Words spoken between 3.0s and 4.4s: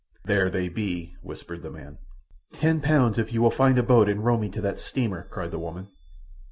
if you will find a boat and row